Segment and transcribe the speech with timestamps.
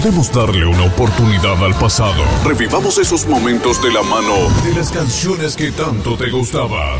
[0.00, 2.24] podemos darle una oportunidad al pasado.
[2.42, 4.34] Revivamos esos momentos de la mano
[4.64, 6.98] de las canciones que tanto te gustaban.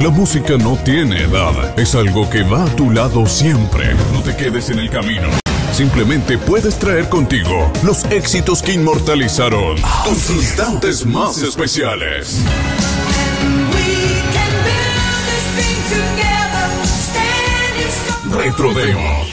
[0.00, 3.92] La música no tiene edad, es algo que va a tu lado siempre.
[4.12, 5.28] No te quedes en el camino.
[5.72, 9.74] Simplemente puedes traer contigo los éxitos que inmortalizaron
[10.04, 12.44] tus instantes más especiales.
[18.38, 19.26] Retrodemo.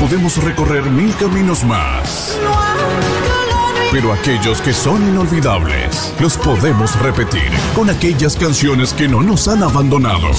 [0.00, 2.36] Podemos recorrer mil caminos más.
[3.92, 9.62] Pero aquellos que son inolvidables, los podemos repetir con aquellas canciones que no nos han
[9.62, 10.32] abandonado.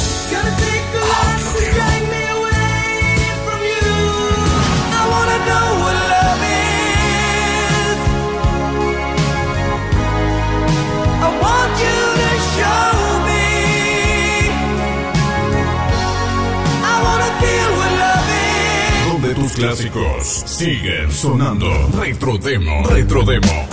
[19.57, 21.67] Clásicos siguen sonando.
[21.99, 23.67] Retrodemo, retrodemo.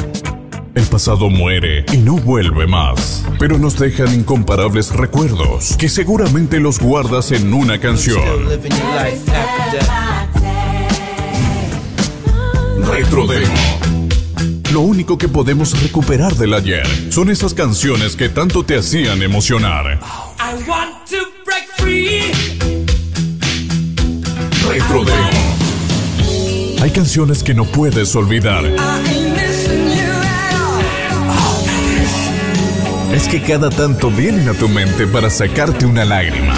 [0.74, 6.80] El pasado muere y no vuelve más, pero nos dejan incomparables recuerdos que seguramente los
[6.80, 8.48] guardas en una canción.
[12.90, 13.54] Retrodemo.
[14.72, 20.00] Lo único que podemos recuperar del ayer son esas canciones que tanto te hacían emocionar.
[24.66, 25.33] Retrodemo.
[26.84, 28.62] Hay canciones que no puedes olvidar.
[33.10, 36.52] Es que cada tanto vienen a tu mente para sacarte una lágrima.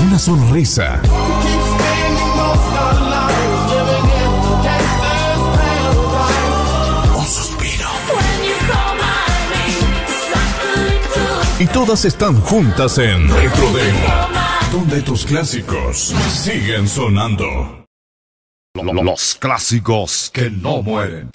[0.00, 1.02] Una sonrisa.
[11.60, 14.37] Y todas están juntas en Retrodemo,
[14.72, 17.86] donde tus clásicos siguen sonando.
[18.74, 21.30] Los clásicos que no mueren.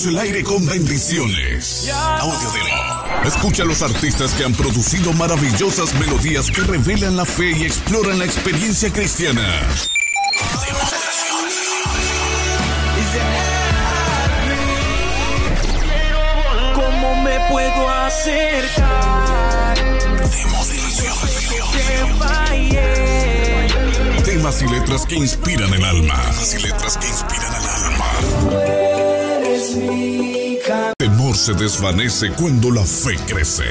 [0.00, 1.90] Envolvemos el aire con bendiciones.
[1.92, 3.24] Audio Demo.
[3.24, 8.18] Escucha a los artistas que han producido maravillosas melodías que revelan la fe y exploran
[8.18, 9.42] la experiencia cristiana.
[16.74, 19.74] ¿Cómo me puedo acercar?
[21.72, 23.68] Que fallé.
[24.24, 26.14] Temas y letras que inspiran el alma.
[26.14, 27.29] Temas y letras que inspiran el alma.
[30.98, 33.64] Temor se desvanece cuando la fe crece.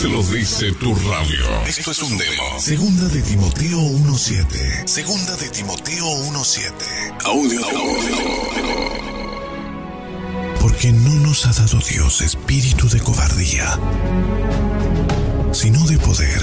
[0.00, 1.64] Te lo dice tu radio.
[1.66, 2.60] Esto es un demo.
[2.60, 4.86] Segunda de Timoteo 1.7.
[4.86, 6.72] Segunda de Timoteo 1.7.
[7.24, 7.62] Audio
[10.60, 13.78] Porque no nos ha dado Dios espíritu de cobardía,
[15.52, 16.42] sino de poder,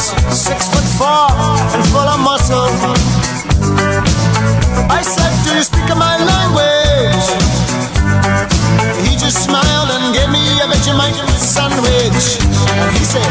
[0.00, 1.28] six foot four
[1.74, 2.72] and full of muscle.
[4.88, 7.26] I said, Do you speak my language?
[9.04, 12.40] He just smiled and gave me a Vegemite sandwich.
[12.80, 13.28] And he said,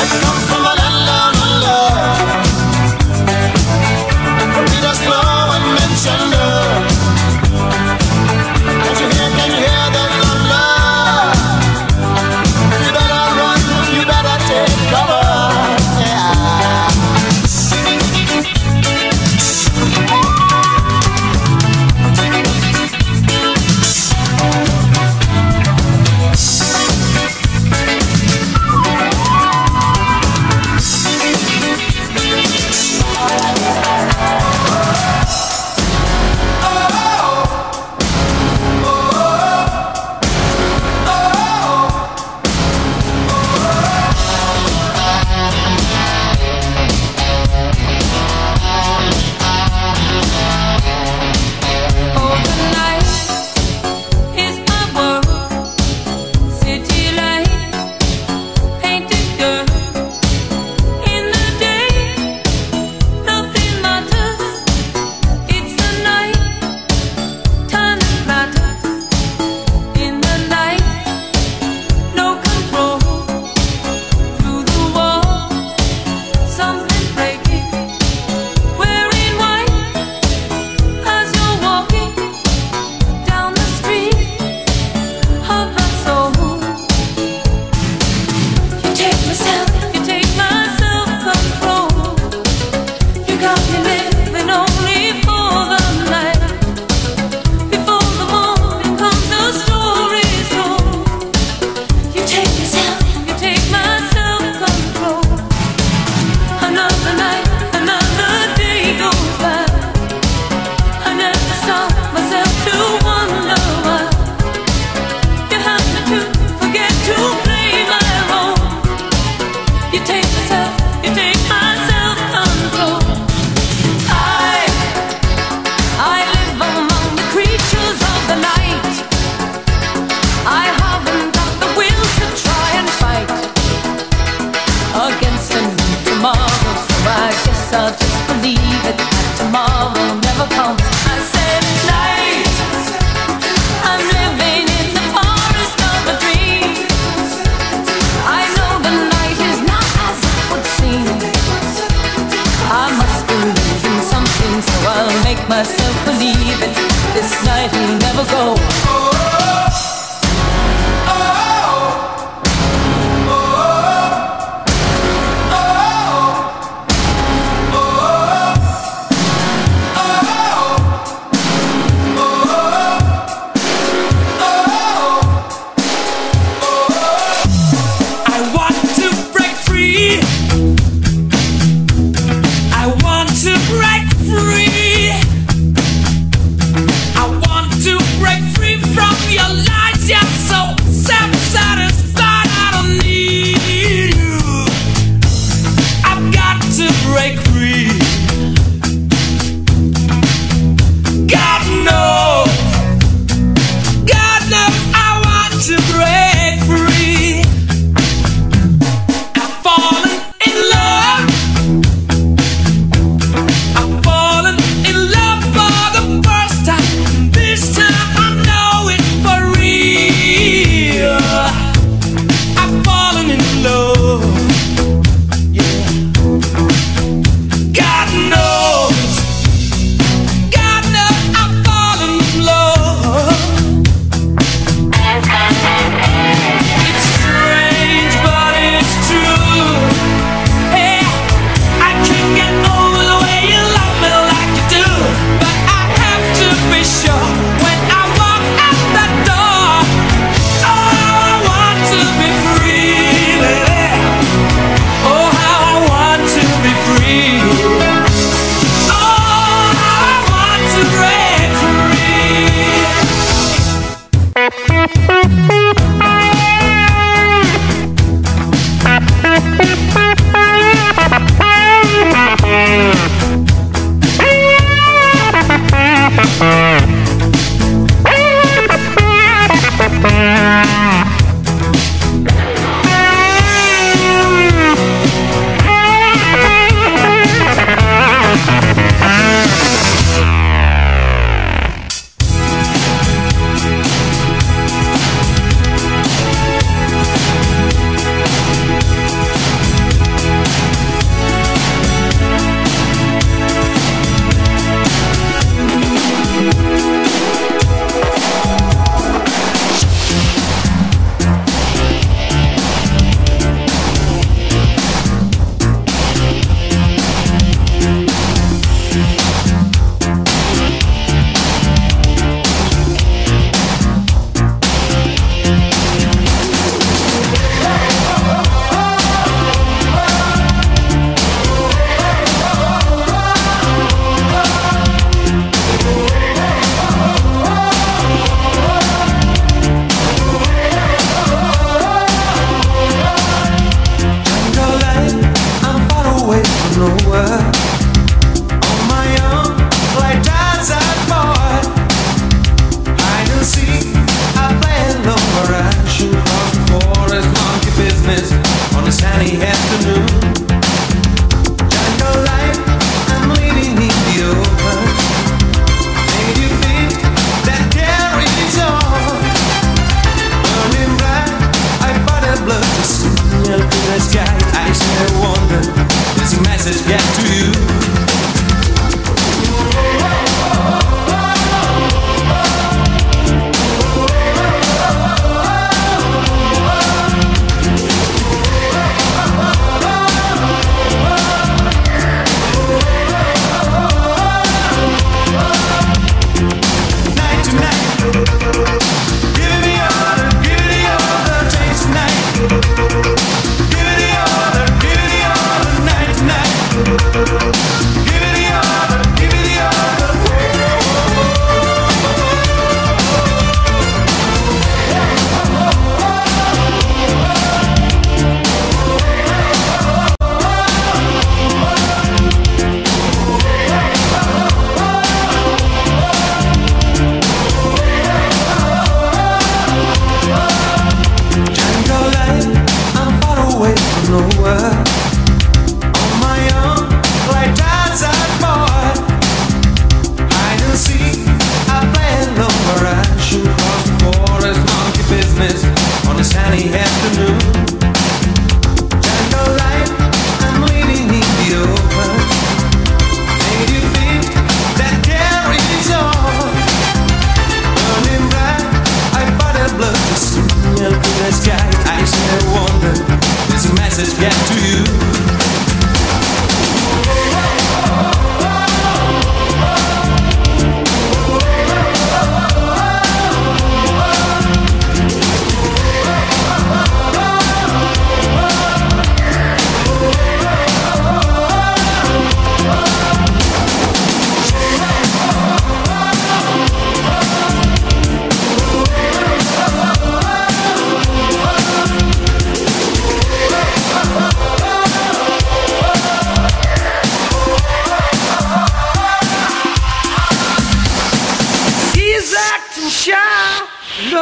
[0.00, 2.45] I come from a land down under.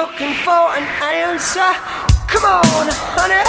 [0.04, 1.70] looking for an answer.
[2.28, 2.86] Come on,
[3.16, 3.40] honey,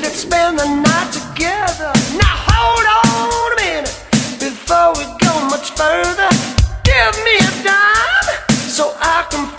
[0.00, 1.92] let's spend the night together.
[2.16, 3.92] Now hold on a minute
[4.40, 6.30] before we go much further.
[6.82, 9.57] Give me a dime so I can.